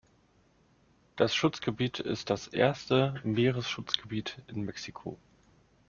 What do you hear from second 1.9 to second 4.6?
ist das erste Meeresschutzgebiet